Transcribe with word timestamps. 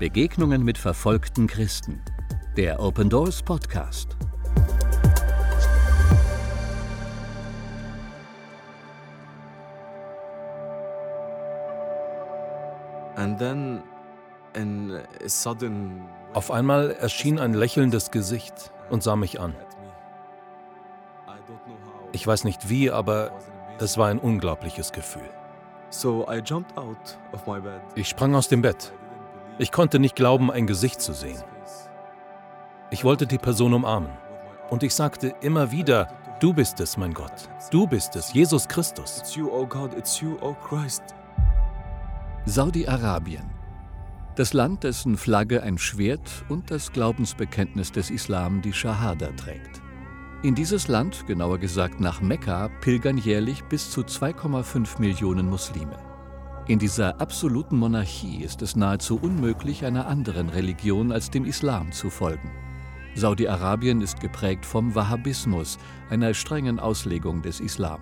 Begegnungen 0.00 0.64
mit 0.64 0.78
verfolgten 0.78 1.46
Christen. 1.46 2.00
Der 2.56 2.80
Open 2.80 3.10
Doors 3.10 3.42
Podcast. 3.42 4.16
Auf 16.32 16.50
einmal 16.50 16.92
erschien 16.92 17.38
ein 17.38 17.52
lächelndes 17.52 18.10
Gesicht 18.10 18.72
und 18.88 19.02
sah 19.02 19.16
mich 19.16 19.38
an. 19.38 19.54
Ich 22.12 22.26
weiß 22.26 22.44
nicht 22.44 22.70
wie, 22.70 22.90
aber 22.90 23.38
es 23.78 23.98
war 23.98 24.08
ein 24.08 24.18
unglaubliches 24.18 24.92
Gefühl. 24.92 25.28
Ich 27.96 28.08
sprang 28.08 28.34
aus 28.34 28.48
dem 28.48 28.62
Bett. 28.62 28.94
Ich 29.60 29.72
konnte 29.72 29.98
nicht 29.98 30.16
glauben, 30.16 30.50
ein 30.50 30.66
Gesicht 30.66 31.02
zu 31.02 31.12
sehen. 31.12 31.44
Ich 32.90 33.04
wollte 33.04 33.26
die 33.26 33.36
Person 33.36 33.74
umarmen. 33.74 34.10
Und 34.70 34.82
ich 34.82 34.94
sagte 34.94 35.34
immer 35.42 35.70
wieder, 35.70 36.08
du 36.40 36.54
bist 36.54 36.80
es, 36.80 36.96
mein 36.96 37.12
Gott. 37.12 37.50
Du 37.70 37.86
bist 37.86 38.16
es, 38.16 38.32
Jesus 38.32 38.66
Christus. 38.66 39.22
Saudi-Arabien. 42.46 43.50
Das 44.34 44.54
Land, 44.54 44.84
dessen 44.84 45.18
Flagge 45.18 45.62
ein 45.62 45.76
Schwert 45.76 46.46
und 46.48 46.70
das 46.70 46.90
Glaubensbekenntnis 46.90 47.92
des 47.92 48.08
Islam 48.08 48.62
die 48.62 48.72
Shahada 48.72 49.28
trägt. 49.32 49.82
In 50.42 50.54
dieses 50.54 50.88
Land, 50.88 51.26
genauer 51.26 51.58
gesagt 51.58 52.00
nach 52.00 52.22
Mekka, 52.22 52.70
pilgern 52.80 53.18
jährlich 53.18 53.62
bis 53.64 53.90
zu 53.90 54.00
2,5 54.00 54.98
Millionen 54.98 55.50
Muslime. 55.50 56.09
In 56.70 56.78
dieser 56.78 57.20
absoluten 57.20 57.76
Monarchie 57.76 58.44
ist 58.44 58.62
es 58.62 58.76
nahezu 58.76 59.18
unmöglich, 59.20 59.84
einer 59.84 60.06
anderen 60.06 60.48
Religion 60.48 61.10
als 61.10 61.28
dem 61.28 61.44
Islam 61.44 61.90
zu 61.90 62.10
folgen. 62.10 62.48
Saudi-Arabien 63.16 64.00
ist 64.00 64.20
geprägt 64.20 64.64
vom 64.64 64.94
Wahhabismus, 64.94 65.78
einer 66.10 66.32
strengen 66.32 66.78
Auslegung 66.78 67.42
des 67.42 67.58
Islam. 67.58 67.98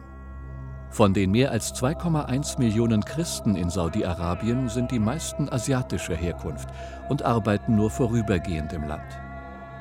Von 0.91 1.15
den 1.15 1.31
mehr 1.31 1.51
als 1.51 1.73
2,1 1.77 2.59
Millionen 2.59 3.03
Christen 3.03 3.57
in 3.57 3.71
Saudi-Arabien 3.71 4.69
sind 4.69 4.91
die 4.91 4.99
meisten 4.99 5.49
asiatischer 5.49 6.17
Herkunft 6.17 6.69
und 7.09 7.23
arbeiten 7.23 7.75
nur 7.75 7.89
vorübergehend 7.89 8.75
im 8.75 8.87
Land. 8.87 9.19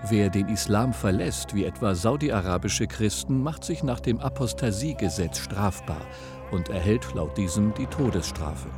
Wer 0.08 0.30
den 0.30 0.48
Islam 0.48 0.94
verlässt, 0.94 1.54
wie 1.54 1.66
etwa 1.66 1.94
saudi-arabische 1.94 2.88
Christen, 2.88 3.44
macht 3.44 3.66
sich 3.66 3.84
nach 3.84 4.00
dem 4.00 4.22
Apostasiegesetz 4.22 5.40
strafbar 5.40 6.06
und 6.52 6.70
erhält 6.70 7.14
laut 7.14 7.38
diesem 7.38 7.74
die 7.74 7.88
Todesstrafe. 7.88 8.70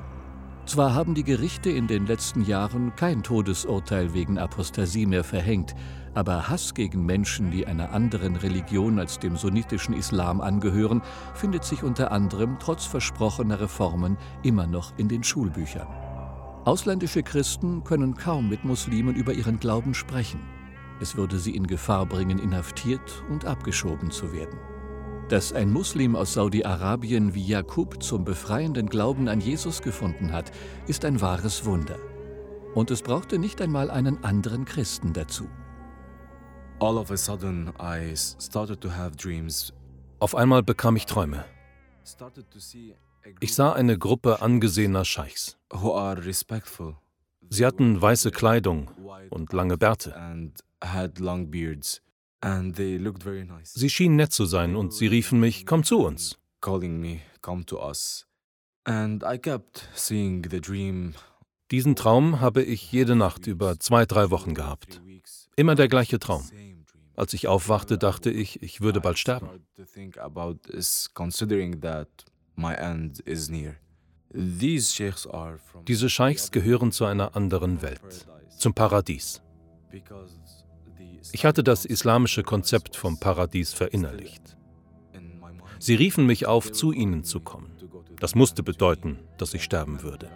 Zwar 0.65 0.93
haben 0.93 1.15
die 1.15 1.23
Gerichte 1.23 1.71
in 1.71 1.87
den 1.87 2.05
letzten 2.05 2.43
Jahren 2.43 2.95
kein 2.95 3.23
Todesurteil 3.23 4.13
wegen 4.13 4.37
Apostasie 4.37 5.07
mehr 5.07 5.23
verhängt, 5.23 5.73
aber 6.13 6.47
Hass 6.47 6.75
gegen 6.75 7.05
Menschen, 7.05 7.49
die 7.49 7.65
einer 7.65 7.91
anderen 7.91 8.35
Religion 8.35 8.99
als 8.99 9.17
dem 9.17 9.35
sunnitischen 9.35 9.95
Islam 9.95 10.41
angehören, 10.41 11.01
findet 11.33 11.63
sich 11.63 11.81
unter 11.81 12.11
anderem 12.11 12.57
trotz 12.59 12.85
versprochener 12.85 13.59
Reformen 13.59 14.15
immer 14.43 14.67
noch 14.67 14.93
in 14.97 15.07
den 15.07 15.23
Schulbüchern. 15.23 15.87
Ausländische 16.65 17.23
Christen 17.23 17.83
können 17.83 18.13
kaum 18.13 18.47
mit 18.47 18.63
Muslimen 18.63 19.15
über 19.15 19.33
ihren 19.33 19.59
Glauben 19.59 19.95
sprechen. 19.95 20.39
Es 21.01 21.15
würde 21.15 21.39
sie 21.39 21.55
in 21.55 21.65
Gefahr 21.65 22.05
bringen, 22.05 22.37
inhaftiert 22.37 23.23
und 23.31 23.45
abgeschoben 23.45 24.11
zu 24.11 24.33
werden. 24.33 24.59
Dass 25.29 25.53
ein 25.53 25.71
Muslim 25.71 26.15
aus 26.15 26.33
Saudi-Arabien 26.33 27.35
wie 27.35 27.45
Jakub 27.45 28.01
zum 28.01 28.25
befreienden 28.25 28.89
Glauben 28.89 29.27
an 29.27 29.39
Jesus 29.39 29.83
gefunden 29.83 30.31
hat, 30.31 30.51
ist 30.87 31.05
ein 31.05 31.21
wahres 31.21 31.65
Wunder. 31.65 31.97
Und 32.73 32.89
es 32.89 33.03
brauchte 33.03 33.37
nicht 33.37 33.61
einmal 33.61 33.91
einen 33.91 34.23
anderen 34.23 34.65
Christen 34.65 35.13
dazu. 35.13 35.47
Auf 40.19 40.35
einmal 40.35 40.63
bekam 40.63 40.95
ich 40.95 41.05
Träume. 41.05 41.45
Ich 43.39 43.53
sah 43.53 43.73
eine 43.73 43.99
Gruppe 43.99 44.41
angesehener 44.41 45.05
Scheichs. 45.05 45.59
Sie 47.51 47.65
hatten 47.65 48.01
weiße 48.01 48.31
Kleidung 48.31 48.89
und 49.29 49.53
lange 49.53 49.77
Bärte. 49.77 50.15
Sie 53.63 53.89
schienen 53.89 54.15
nett 54.15 54.31
zu 54.31 54.45
sein 54.45 54.75
und 54.75 54.93
sie 54.93 55.07
riefen 55.07 55.39
mich, 55.39 55.65
komm 55.65 55.83
zu 55.83 55.99
uns. 55.99 56.37
Diesen 61.71 61.95
Traum 61.95 62.39
habe 62.39 62.63
ich 62.63 62.91
jede 62.91 63.15
Nacht 63.15 63.45
über 63.45 63.79
zwei, 63.79 64.05
drei 64.05 64.31
Wochen 64.31 64.53
gehabt. 64.53 65.01
Immer 65.55 65.75
der 65.75 65.87
gleiche 65.87 66.17
Traum. 66.19 66.43
Als 67.15 67.33
ich 67.33 67.47
aufwachte, 67.47 67.97
dachte 67.97 68.31
ich, 68.31 68.63
ich 68.63 68.81
würde 68.81 69.01
bald 69.01 69.19
sterben. 69.19 69.49
Diese 75.87 76.09
Scheichs 76.09 76.51
gehören 76.51 76.91
zu 76.91 77.05
einer 77.05 77.35
anderen 77.35 77.81
Welt, 77.81 78.27
zum 78.57 78.73
Paradies. 78.73 79.41
Ich 81.31 81.45
hatte 81.45 81.63
das 81.63 81.85
islamische 81.85 82.43
Konzept 82.43 82.95
vom 82.95 83.19
Paradies 83.19 83.73
verinnerlicht. 83.73 84.57
Sie 85.79 85.95
riefen 85.95 86.25
mich 86.25 86.45
auf, 86.45 86.71
zu 86.71 86.91
ihnen 86.91 87.23
zu 87.23 87.39
kommen. 87.39 87.71
Das 88.19 88.35
musste 88.35 88.63
bedeuten, 88.63 89.19
dass 89.37 89.53
ich 89.53 89.63
sterben 89.63 90.03
würde. 90.03 90.29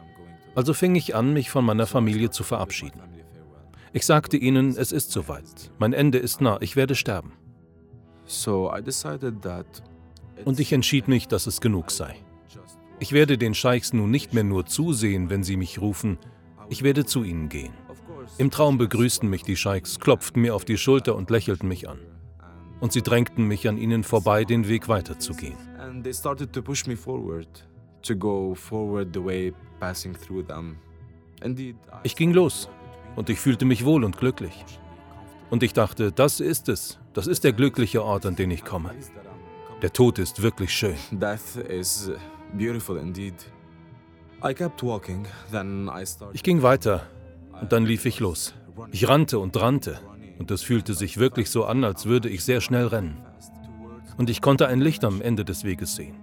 Also 0.55 0.73
fing 0.73 0.95
ich 0.95 1.15
an, 1.15 1.33
mich 1.33 1.49
von 1.49 1.65
meiner 1.65 1.87
Familie 1.87 2.29
zu 2.29 2.43
verabschieden. 2.43 3.01
Ich 3.91 4.05
sagte 4.05 4.37
ihnen, 4.37 4.69
es 4.77 4.91
ist 4.91 5.11
soweit, 5.11 5.71
mein 5.77 5.93
Ende 5.93 6.17
ist 6.17 6.41
nah, 6.41 6.57
ich 6.61 6.75
werde 6.75 6.95
sterben. 6.95 7.33
Und 10.45 10.59
ich 10.59 10.73
entschied 10.73 11.07
mich, 11.07 11.27
dass 11.27 11.45
es 11.45 11.61
genug 11.61 11.91
sei. 11.91 12.15
Ich 12.99 13.11
werde 13.11 13.37
den 13.37 13.53
Scheichs 13.53 13.93
nun 13.93 14.11
nicht 14.11 14.33
mehr 14.33 14.43
nur 14.43 14.65
zusehen, 14.65 15.29
wenn 15.29 15.43
sie 15.43 15.57
mich 15.57 15.81
rufen, 15.81 16.17
ich 16.69 16.83
werde 16.83 17.05
zu 17.05 17.23
ihnen 17.23 17.49
gehen. 17.49 17.73
Im 18.37 18.51
Traum 18.51 18.77
begrüßten 18.77 19.29
mich 19.29 19.43
die 19.43 19.55
Scheiks, 19.55 19.99
klopften 19.99 20.41
mir 20.41 20.55
auf 20.55 20.65
die 20.65 20.77
Schulter 20.77 21.15
und 21.15 21.29
lächelten 21.29 21.67
mich 21.67 21.87
an. 21.89 21.99
Und 22.79 22.91
sie 22.91 23.01
drängten 23.01 23.47
mich 23.47 23.67
an 23.67 23.77
ihnen 23.77 24.03
vorbei, 24.03 24.43
den 24.43 24.67
Weg 24.67 24.87
weiterzugehen. 24.87 25.57
Ich 32.03 32.15
ging 32.15 32.33
los 32.33 32.69
und 33.15 33.29
ich 33.29 33.39
fühlte 33.39 33.65
mich 33.65 33.85
wohl 33.85 34.03
und 34.03 34.17
glücklich. 34.17 34.65
Und 35.49 35.63
ich 35.63 35.73
dachte, 35.73 36.11
das 36.11 36.39
ist 36.39 36.67
es, 36.67 36.99
das 37.13 37.27
ist 37.27 37.43
der 37.43 37.53
glückliche 37.53 38.03
Ort, 38.03 38.25
an 38.25 38.35
den 38.35 38.51
ich 38.51 38.65
komme. 38.65 38.91
Der 39.81 39.93
Tod 39.93 40.19
ist 40.19 40.41
wirklich 40.41 40.73
schön. 40.73 40.95
Ich 46.33 46.43
ging 46.43 46.61
weiter 46.63 47.07
und 47.63 47.71
dann 47.71 47.85
lief 47.85 48.05
ich 48.05 48.19
los. 48.19 48.53
Ich 48.91 49.07
rannte 49.07 49.39
und 49.39 49.55
rannte. 49.55 49.97
Und 50.37 50.51
es 50.51 50.63
fühlte 50.63 50.93
sich 50.93 51.15
wirklich 51.17 51.49
so 51.49 51.63
an, 51.63 51.85
als 51.85 52.05
würde 52.05 52.27
ich 52.27 52.43
sehr 52.43 52.59
schnell 52.59 52.87
rennen. 52.87 53.23
Und 54.17 54.29
ich 54.29 54.41
konnte 54.41 54.67
ein 54.67 54.81
Licht 54.81 55.05
am 55.05 55.21
Ende 55.21 55.45
des 55.45 55.63
Weges 55.63 55.95
sehen. 55.95 56.17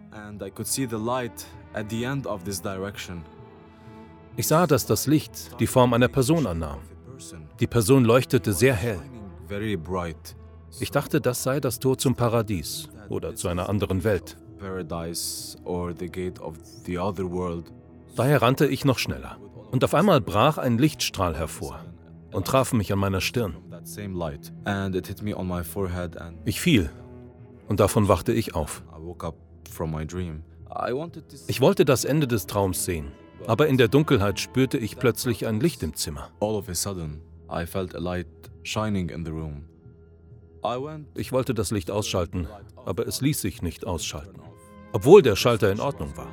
Ich 4.37 4.47
sah, 4.49 4.67
dass 4.67 4.85
das 4.85 5.07
Licht 5.07 5.59
die 5.61 5.67
Form 5.67 5.95
einer 5.95 6.09
Person 6.09 6.47
annahm. 6.47 6.81
Die 7.59 7.67
Person 7.67 8.05
leuchtete 8.05 8.53
sehr 8.53 8.75
hell. 8.75 9.01
Ich 10.79 10.91
dachte, 10.91 11.23
das 11.23 11.43
sei 11.43 11.59
das 11.59 11.79
Tor 11.79 11.97
zum 11.97 12.17
Paradies 12.17 12.91
oder 13.09 13.35
zu 13.35 13.49
einer 13.49 13.71
anderen 13.71 14.05
Welt. 14.05 14.37
Daher 18.15 18.43
rannte 18.43 18.67
ich 18.67 18.85
noch 18.85 18.99
schneller. 18.99 19.39
Und 19.71 19.85
auf 19.85 19.95
einmal 19.95 20.21
brach 20.21 20.59
ein 20.59 20.79
Lichtstrahl 20.79 21.37
hervor 21.37 21.85
und 22.33 22.47
traf 22.47 22.73
mich 22.73 22.93
an 22.93 22.99
meiner 22.99 23.21
Stirn. 23.21 23.57
Ich 26.45 26.61
fiel 26.61 26.91
und 27.69 27.81
davon 27.81 28.09
wachte 28.09 28.33
ich 28.33 28.55
auf. 28.55 28.83
Ich 31.47 31.61
wollte 31.61 31.85
das 31.85 32.05
Ende 32.05 32.27
des 32.27 32.47
Traums 32.47 32.85
sehen, 32.85 33.13
aber 33.47 33.69
in 33.69 33.79
der 33.79 33.89
Dunkelheit 33.89 34.41
spürte 34.41 34.79
ich 34.79 34.99
plötzlich 34.99 35.47
ein 35.47 35.61
Licht 35.61 35.83
im 35.83 35.95
Zimmer. 35.95 36.31
Ich 41.15 41.33
wollte 41.33 41.55
das 41.55 41.71
Licht 41.71 41.91
ausschalten, 41.91 42.49
aber 42.85 43.07
es 43.07 43.21
ließ 43.21 43.41
sich 43.41 43.63
nicht 43.63 43.87
ausschalten, 43.87 44.43
obwohl 44.93 45.23
der 45.23 45.37
Schalter 45.37 45.73
in 45.73 45.81
Ordnung 45.81 46.17
war. 46.17 46.29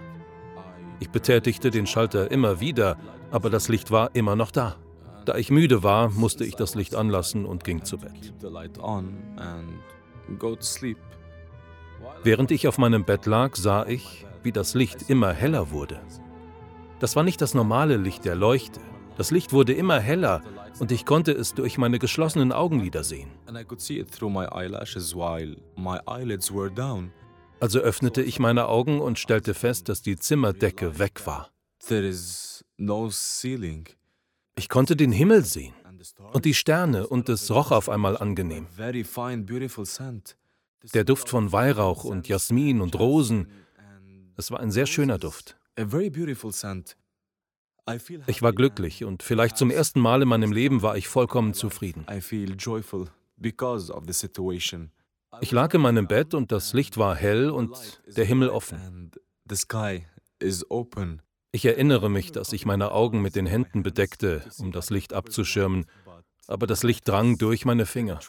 Ich 0.99 1.09
betätigte 1.11 1.69
den 1.69 1.85
Schalter 1.85 2.31
immer 2.31 2.59
wieder, 2.59 2.97
aber 3.31 3.49
das 3.49 3.67
Licht 3.67 3.91
war 3.91 4.15
immer 4.15 4.35
noch 4.35 4.51
da. 4.51 4.75
Da 5.25 5.35
ich 5.35 5.51
müde 5.51 5.83
war, 5.83 6.09
musste 6.09 6.45
ich 6.45 6.55
das 6.55 6.75
Licht 6.75 6.95
anlassen 6.95 7.45
und 7.45 7.63
ging 7.63 7.83
zu 7.83 7.97
Bett. 7.97 8.33
Während 12.23 12.51
ich 12.51 12.67
auf 12.67 12.77
meinem 12.77 13.03
Bett 13.03 13.25
lag, 13.25 13.55
sah 13.55 13.85
ich, 13.85 14.25
wie 14.43 14.51
das 14.51 14.73
Licht 14.73 15.09
immer 15.09 15.33
heller 15.33 15.71
wurde. 15.71 15.99
Das 16.99 17.15
war 17.15 17.23
nicht 17.23 17.41
das 17.41 17.53
normale 17.53 17.97
Licht 17.97 18.25
der 18.25 18.35
Leuchte, 18.35 18.79
Das 19.17 19.31
Licht 19.31 19.51
wurde 19.51 19.73
immer 19.73 19.99
heller 19.99 20.43
und 20.79 20.91
ich 20.91 21.03
konnte 21.03 21.31
es 21.31 21.55
durch 21.55 21.79
meine 21.79 21.97
geschlossenen 21.97 22.51
Augenlider 22.51 23.03
sehen. 23.03 23.31
Also 27.59 27.79
öffnete 27.79 28.21
ich 28.21 28.37
meine 28.37 28.67
Augen 28.67 29.01
und 29.01 29.17
stellte 29.17 29.55
fest, 29.55 29.89
dass 29.89 30.03
die 30.03 30.17
Zimmerdecke 30.17 30.99
weg 30.99 31.25
war. 31.25 31.49
Ich 34.55 34.69
konnte 34.69 34.95
den 34.95 35.11
Himmel 35.11 35.43
sehen 35.45 35.73
und 36.33 36.45
die 36.45 36.53
Sterne 36.53 37.07
und 37.07 37.29
es 37.29 37.51
roch 37.51 37.71
auf 37.71 37.89
einmal 37.89 38.17
angenehm. 38.17 38.67
Der 40.93 41.03
Duft 41.03 41.29
von 41.29 41.51
Weihrauch 41.51 42.03
und 42.03 42.27
Jasmin 42.27 42.81
und 42.81 42.97
Rosen, 42.97 43.51
es 44.35 44.51
war 44.51 44.59
ein 44.59 44.71
sehr 44.71 44.85
schöner 44.85 45.17
Duft. 45.17 45.57
Ich 48.27 48.41
war 48.41 48.53
glücklich 48.53 49.03
und 49.03 49.23
vielleicht 49.23 49.57
zum 49.57 49.71
ersten 49.71 49.99
Mal 50.01 50.21
in 50.21 50.27
meinem 50.27 50.51
Leben 50.51 50.81
war 50.81 50.97
ich 50.97 51.07
vollkommen 51.07 51.53
zufrieden. 51.53 52.05
Ich 55.41 55.51
lag 55.51 55.73
in 55.73 55.81
meinem 55.81 56.07
Bett 56.07 56.33
und 56.33 56.51
das 56.51 56.73
Licht 56.73 56.97
war 56.97 57.15
hell 57.15 57.49
und 57.49 58.01
der 58.07 58.25
Himmel 58.25 58.49
offen. 58.49 59.11
Ich 61.51 61.65
erinnere 61.65 62.09
mich, 62.09 62.31
dass 62.31 62.51
ich 62.53 62.65
meine 62.65 62.91
Augen 62.91 63.21
mit 63.21 63.35
den 63.35 63.45
Händen 63.45 63.83
bedeckte, 63.83 64.43
um 64.59 64.71
das 64.71 64.89
Licht 64.89 65.13
abzuschirmen, 65.13 65.85
aber 66.47 66.67
das 66.67 66.83
Licht 66.83 67.07
drang 67.07 67.37
durch 67.37 67.65
meine 67.65 67.85
Finger. 67.85 68.19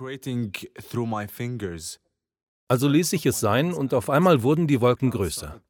Also 2.68 2.88
ließ 2.88 3.12
ich 3.14 3.26
es 3.26 3.40
sein 3.40 3.72
und 3.72 3.94
auf 3.94 4.10
einmal 4.10 4.42
wurden 4.42 4.66
die 4.66 4.80
Wolken 4.80 5.10
größer. 5.10 5.60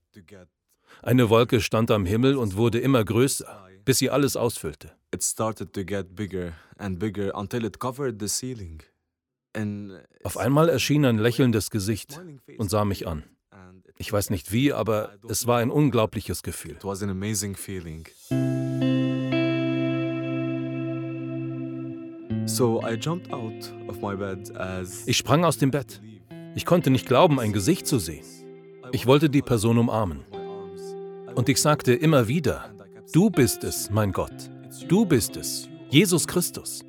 Eine 1.03 1.31
Wolke 1.31 1.61
stand 1.61 1.91
am 1.91 2.05
Himmel 2.05 2.37
und 2.37 2.57
wurde 2.57 2.81
immer 2.81 3.05
größer, 3.05 3.69
bis 3.85 3.99
sie 3.99 4.11
alles 4.11 4.37
ausfüllte. 4.37 4.93
Auf 10.25 10.37
einmal 10.37 10.69
erschien 10.69 11.05
ein 11.05 11.19
lächelndes 11.19 11.71
Gesicht 11.71 12.21
und 12.59 12.71
sah 12.71 12.85
mich 12.85 13.07
an. 13.07 13.25
Ich 13.97 14.13
weiß 14.13 14.31
nicht 14.31 14.53
wie, 14.53 14.73
aber 14.73 15.15
es 15.29 15.47
war 15.47 15.59
ein 15.59 15.71
unglaubliches 15.71 16.43
Gefühl. 16.43 16.77
Ich 25.07 25.17
sprang 25.17 25.45
aus 25.45 25.59
dem 25.59 25.71
Bett. 25.71 26.01
Ich 26.55 26.65
konnte 26.65 26.91
nicht 26.91 27.07
glauben, 27.07 27.41
ein 27.41 27.53
Gesicht 27.53 27.87
zu 27.87 27.99
sehen. 27.99 28.25
Ich 28.93 29.07
wollte 29.07 29.29
die 29.29 29.43
Person 29.43 29.79
umarmen. 29.79 30.25
Und 31.35 31.49
ich 31.49 31.61
sagte 31.61 31.93
immer 31.93 32.27
wieder, 32.27 32.75
du 33.13 33.31
bist 33.31 33.65
es, 33.65 33.91
mein 33.91 34.13
Gott. 34.13 34.51
Du 34.89 35.05
bist 35.05 35.37
es, 35.37 35.69
Jesus 35.91 36.27
Christus. 36.27 36.85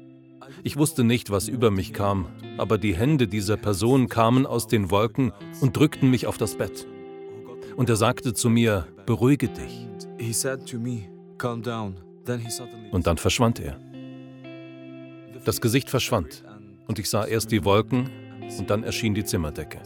Ich 0.64 0.78
wusste 0.78 1.04
nicht, 1.04 1.30
was 1.30 1.48
über 1.48 1.72
mich 1.72 1.94
kam, 1.94 2.28
aber 2.58 2.78
die 2.78 2.96
Hände 2.96 3.28
dieser 3.28 3.56
Person 3.56 4.10
kamen 4.10 4.46
aus 4.46 4.68
den 4.68 4.92
Wolken 4.92 5.32
und 5.62 5.78
drückten 5.78 6.10
mich 6.10 6.28
auf 6.28 6.38
das 6.38 6.56
Bett. 6.56 6.86
Und 7.78 7.90
er 7.90 7.96
sagte 7.96 8.34
zu 8.34 8.50
mir, 8.50 8.88
beruhige 9.06 9.48
dich. 9.48 9.88
Und 12.92 13.08
dann 13.08 13.18
verschwand 13.18 13.60
er. 13.60 13.80
Das 15.46 15.62
Gesicht 15.62 15.90
verschwand 15.90 16.44
und 16.88 17.00
ich 17.00 17.10
sah 17.10 17.26
erst 17.26 17.52
die 17.52 17.64
Wolken 17.64 18.10
und 18.58 18.70
dann 18.70 18.84
erschien 18.84 19.14
die 19.14 19.24
Zimmerdecke. 19.24 19.80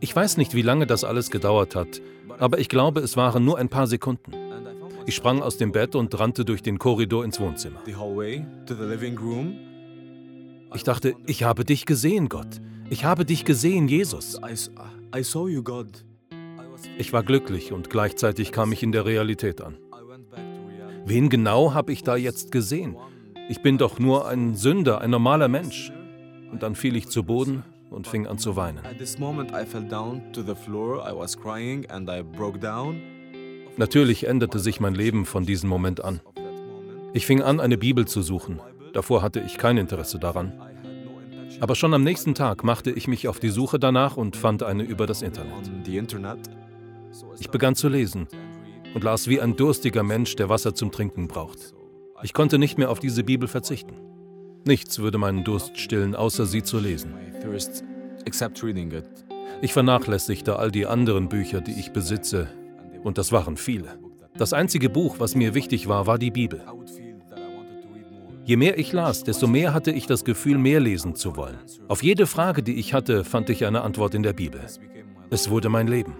Ich 0.00 0.14
weiß 0.14 0.36
nicht, 0.38 0.54
wie 0.54 0.62
lange 0.62 0.86
das 0.86 1.04
alles 1.04 1.30
gedauert 1.30 1.76
hat, 1.76 2.02
aber 2.38 2.58
ich 2.58 2.68
glaube, 2.68 3.00
es 3.00 3.16
waren 3.16 3.44
nur 3.44 3.58
ein 3.58 3.68
paar 3.68 3.86
Sekunden. 3.86 4.32
Ich 5.06 5.14
sprang 5.14 5.40
aus 5.40 5.56
dem 5.56 5.70
Bett 5.70 5.94
und 5.94 6.18
rannte 6.18 6.44
durch 6.44 6.62
den 6.62 6.78
Korridor 6.78 7.24
ins 7.24 7.38
Wohnzimmer. 7.38 7.78
Ich 10.74 10.82
dachte, 10.82 11.14
ich 11.26 11.44
habe 11.44 11.64
dich 11.64 11.86
gesehen, 11.86 12.28
Gott. 12.28 12.60
Ich 12.90 13.04
habe 13.04 13.24
dich 13.24 13.44
gesehen, 13.44 13.86
Jesus. 13.86 14.40
Ich 16.98 17.12
war 17.12 17.22
glücklich 17.22 17.72
und 17.72 17.88
gleichzeitig 17.88 18.50
kam 18.50 18.72
ich 18.72 18.82
in 18.82 18.90
der 18.90 19.04
Realität 19.04 19.60
an. 19.60 19.76
Wen 21.04 21.28
genau 21.28 21.72
habe 21.72 21.92
ich 21.92 22.02
da 22.02 22.16
jetzt 22.16 22.50
gesehen? 22.50 22.96
Ich 23.48 23.62
bin 23.62 23.78
doch 23.78 24.00
nur 24.00 24.26
ein 24.26 24.56
Sünder, 24.56 25.00
ein 25.00 25.10
normaler 25.10 25.46
Mensch. 25.46 25.92
Und 26.50 26.64
dann 26.64 26.74
fiel 26.74 26.96
ich 26.96 27.06
zu 27.06 27.22
Boden 27.22 27.62
und 27.90 28.08
fing 28.08 28.26
an 28.26 28.38
zu 28.38 28.56
weinen. 28.56 28.80
Natürlich 33.78 34.26
änderte 34.26 34.58
sich 34.58 34.80
mein 34.80 34.94
Leben 34.94 35.26
von 35.26 35.44
diesem 35.44 35.68
Moment 35.68 36.02
an. 36.02 36.20
Ich 37.12 37.26
fing 37.26 37.42
an, 37.42 37.60
eine 37.60 37.76
Bibel 37.76 38.06
zu 38.06 38.22
suchen. 38.22 38.60
Davor 38.92 39.22
hatte 39.22 39.40
ich 39.40 39.58
kein 39.58 39.76
Interesse 39.76 40.18
daran. 40.18 40.52
Aber 41.60 41.74
schon 41.74 41.94
am 41.94 42.02
nächsten 42.02 42.34
Tag 42.34 42.64
machte 42.64 42.90
ich 42.90 43.08
mich 43.08 43.28
auf 43.28 43.38
die 43.38 43.50
Suche 43.50 43.78
danach 43.78 44.16
und 44.16 44.36
fand 44.36 44.62
eine 44.62 44.82
über 44.82 45.06
das 45.06 45.22
Internet. 45.22 45.70
Ich 47.38 47.50
begann 47.50 47.74
zu 47.74 47.88
lesen 47.88 48.28
und 48.94 49.04
las 49.04 49.28
wie 49.28 49.40
ein 49.40 49.56
durstiger 49.56 50.02
Mensch, 50.02 50.36
der 50.36 50.48
Wasser 50.48 50.74
zum 50.74 50.90
Trinken 50.90 51.28
braucht. 51.28 51.74
Ich 52.22 52.32
konnte 52.32 52.58
nicht 52.58 52.78
mehr 52.78 52.90
auf 52.90 52.98
diese 52.98 53.24
Bibel 53.24 53.48
verzichten. 53.48 53.94
Nichts 54.64 54.98
würde 54.98 55.18
meinen 55.18 55.44
Durst 55.44 55.78
stillen, 55.78 56.14
außer 56.14 56.46
sie 56.46 56.62
zu 56.62 56.78
lesen. 56.78 57.14
Ich 59.62 59.72
vernachlässigte 59.72 60.58
all 60.58 60.70
die 60.70 60.86
anderen 60.86 61.28
Bücher, 61.28 61.60
die 61.60 61.78
ich 61.78 61.92
besitze, 61.92 62.48
und 63.02 63.18
das 63.18 63.32
waren 63.32 63.56
viele. 63.56 63.98
Das 64.36 64.52
einzige 64.52 64.90
Buch, 64.90 65.16
was 65.18 65.34
mir 65.34 65.54
wichtig 65.54 65.88
war, 65.88 66.06
war 66.06 66.18
die 66.18 66.30
Bibel. 66.30 66.62
Je 68.44 68.56
mehr 68.56 68.78
ich 68.78 68.92
las, 68.92 69.24
desto 69.24 69.46
mehr 69.48 69.74
hatte 69.74 69.90
ich 69.90 70.06
das 70.06 70.24
Gefühl, 70.24 70.58
mehr 70.58 70.78
lesen 70.78 71.16
zu 71.16 71.36
wollen. 71.36 71.58
Auf 71.88 72.02
jede 72.02 72.26
Frage, 72.26 72.62
die 72.62 72.74
ich 72.74 72.94
hatte, 72.94 73.24
fand 73.24 73.50
ich 73.50 73.66
eine 73.66 73.82
Antwort 73.82 74.14
in 74.14 74.22
der 74.22 74.34
Bibel. 74.34 74.60
Es 75.30 75.50
wurde 75.50 75.68
mein 75.68 75.88
Leben. 75.88 76.14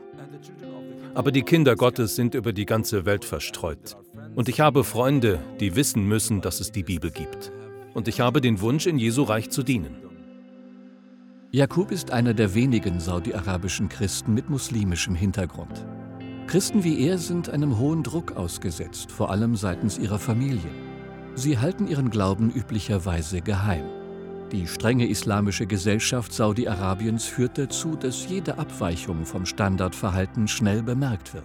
Aber 1.14 1.30
die 1.30 1.42
Kinder 1.42 1.76
Gottes 1.76 2.16
sind 2.16 2.34
über 2.34 2.52
die 2.52 2.66
ganze 2.66 3.06
Welt 3.06 3.24
verstreut. 3.24 3.96
Und 4.34 4.48
ich 4.48 4.60
habe 4.60 4.82
Freunde, 4.82 5.38
die 5.60 5.76
wissen 5.76 6.06
müssen, 6.06 6.40
dass 6.40 6.60
es 6.60 6.72
die 6.72 6.82
Bibel 6.82 7.10
gibt. 7.10 7.52
Und 7.94 8.08
ich 8.08 8.20
habe 8.20 8.40
den 8.40 8.60
Wunsch, 8.60 8.86
in 8.86 8.98
Jesu 8.98 9.22
Reich 9.22 9.48
zu 9.50 9.62
dienen. 9.62 9.96
Jakub 11.52 11.90
ist 11.90 12.10
einer 12.10 12.34
der 12.34 12.54
wenigen 12.54 12.98
saudi-arabischen 12.98 13.88
Christen 13.88 14.34
mit 14.34 14.50
muslimischem 14.50 15.14
Hintergrund. 15.14 15.86
Christen 16.46 16.84
wie 16.84 17.00
er 17.00 17.18
sind 17.18 17.50
einem 17.50 17.76
hohen 17.78 18.04
Druck 18.04 18.36
ausgesetzt, 18.36 19.10
vor 19.10 19.30
allem 19.30 19.56
seitens 19.56 19.98
ihrer 19.98 20.20
Familien. 20.20 20.70
Sie 21.34 21.58
halten 21.58 21.88
ihren 21.88 22.08
Glauben 22.08 22.52
üblicherweise 22.52 23.40
geheim. 23.40 23.84
Die 24.52 24.68
strenge 24.68 25.08
islamische 25.08 25.66
Gesellschaft 25.66 26.32
Saudi-Arabiens 26.32 27.24
führt 27.24 27.58
dazu, 27.58 27.96
dass 27.96 28.28
jede 28.28 28.58
Abweichung 28.58 29.24
vom 29.24 29.44
Standardverhalten 29.44 30.46
schnell 30.46 30.84
bemerkt 30.84 31.34
wird. 31.34 31.44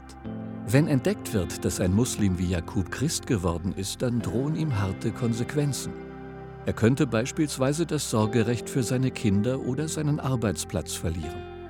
Wenn 0.67 0.87
entdeckt 0.87 1.33
wird, 1.33 1.65
dass 1.65 1.79
ein 1.79 1.95
Muslim 1.95 2.37
wie 2.37 2.49
Jakub 2.49 2.91
Christ 2.91 3.25
geworden 3.25 3.73
ist, 3.75 4.03
dann 4.03 4.19
drohen 4.21 4.55
ihm 4.55 4.79
harte 4.79 5.11
Konsequenzen. 5.11 5.93
Er 6.67 6.73
könnte 6.73 7.07
beispielsweise 7.07 7.87
das 7.87 8.07
Sorgerecht 8.11 8.69
für 8.69 8.83
seine 8.83 9.09
Kinder 9.09 9.61
oder 9.61 9.87
seinen 9.87 10.19
Arbeitsplatz 10.19 10.93
verlieren. 10.93 11.60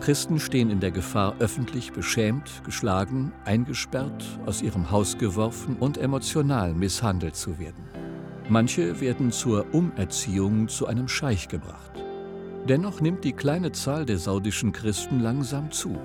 Christen 0.00 0.40
stehen 0.40 0.70
in 0.70 0.80
der 0.80 0.90
Gefahr, 0.90 1.36
öffentlich 1.40 1.92
beschämt, 1.92 2.62
geschlagen, 2.64 3.32
eingesperrt, 3.44 4.24
aus 4.46 4.62
ihrem 4.62 4.90
Haus 4.90 5.18
geworfen 5.18 5.76
und 5.78 5.98
emotional 5.98 6.72
misshandelt 6.72 7.36
zu 7.36 7.58
werden. 7.58 7.84
Manche 8.48 9.00
werden 9.00 9.30
zur 9.30 9.66
Umerziehung 9.72 10.68
zu 10.68 10.86
einem 10.86 11.06
Scheich 11.06 11.48
gebracht. 11.48 11.92
Dennoch 12.68 13.00
nimmt 13.00 13.24
die 13.24 13.32
kleine 13.32 13.72
Zahl 13.72 14.06
der 14.06 14.18
saudischen 14.18 14.72
Christen 14.72 15.20
langsam 15.20 15.70
zu. 15.70 15.98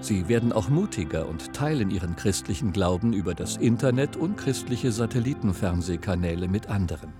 Sie 0.00 0.28
werden 0.28 0.52
auch 0.52 0.68
mutiger 0.68 1.28
und 1.28 1.52
teilen 1.52 1.90
ihren 1.90 2.16
christlichen 2.16 2.72
Glauben 2.72 3.12
über 3.12 3.34
das 3.34 3.56
Internet 3.56 4.16
und 4.16 4.36
christliche 4.36 4.92
Satellitenfernsehkanäle 4.92 6.48
mit 6.48 6.68
anderen. 6.68 7.12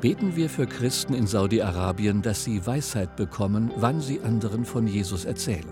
Beten 0.00 0.36
wir 0.36 0.48
für 0.48 0.68
Christen 0.68 1.12
in 1.12 1.26
Saudi-Arabien, 1.26 2.22
dass 2.22 2.44
sie 2.44 2.64
Weisheit 2.64 3.16
bekommen, 3.16 3.72
wann 3.76 4.00
sie 4.00 4.20
anderen 4.20 4.64
von 4.64 4.86
Jesus 4.86 5.24
erzählen. 5.24 5.66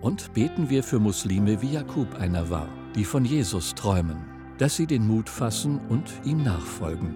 Und 0.00 0.32
beten 0.32 0.70
wir 0.70 0.82
für 0.82 0.98
Muslime, 0.98 1.60
wie 1.60 1.72
Jakub 1.72 2.14
einer 2.18 2.48
war, 2.48 2.68
die 2.94 3.04
von 3.04 3.26
Jesus 3.26 3.74
träumen, 3.74 4.24
dass 4.56 4.76
sie 4.76 4.86
den 4.86 5.06
Mut 5.06 5.28
fassen 5.28 5.80
und 5.90 6.10
ihm 6.24 6.42
nachfolgen. 6.42 7.14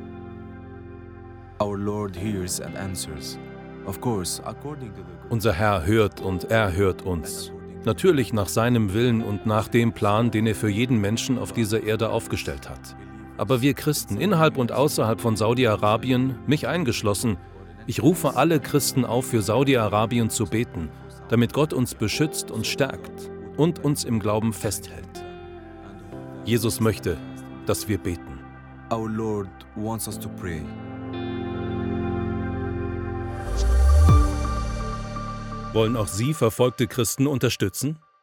Unser 5.31 5.55
Herr 5.55 5.87
hört 5.87 6.21
und 6.21 6.51
er 6.51 6.77
hört 6.77 7.01
uns. 7.01 7.51
Natürlich 7.87 8.35
nach 8.35 8.49
seinem 8.49 8.93
Willen 8.93 9.23
und 9.23 9.47
nach 9.47 9.69
dem 9.69 9.93
Plan, 9.93 10.31
den 10.31 10.47
er 10.47 10.55
für 10.55 10.69
jeden 10.69 11.01
Menschen 11.01 11.39
auf 11.39 11.53
dieser 11.53 11.83
Erde 11.83 12.11
aufgestellt 12.11 12.69
hat. 12.69 12.95
Aber 13.39 13.63
wir 13.63 13.75
Christen 13.75 14.19
innerhalb 14.19 14.57
und 14.57 14.73
außerhalb 14.73 15.21
von 15.21 15.37
Saudi-Arabien, 15.37 16.39
mich 16.47 16.69
eingeschlossen, 16.69 17.39
ich 17.87 18.03
rufe 18.03 18.37
alle 18.37 18.61
Christen 18.61 19.05
auf, 19.05 19.27
für 19.27 19.43
Saudi-Arabien 19.43 20.31
zu 20.31 20.47
beten, 20.47 20.91
damit 21.29 21.53
Gott 21.53 21.73
uns 21.73 21.95
beschützt 21.95 22.51
und 22.51 22.67
stärkt 22.67 23.31
und 23.57 23.85
uns 23.85 24.05
im 24.05 24.21
Glauben 24.21 24.53
festhält. 24.53 25.25
Jesus 26.45 26.81
möchte, 26.81 27.17
dass 27.67 27.89
wir 27.89 27.99
beten. 27.99 28.33
our 28.93 29.09
Lord 29.09 29.49
wants 29.75 30.07
us 30.07 30.19
to 30.19 30.29
pray. 30.29 30.63
Wollen 35.73 35.97
auch 35.97 36.09
Sie 36.09 36.35
verfolgte 36.35 36.87
Christen 36.87 37.27
unterstützen? 37.27 37.99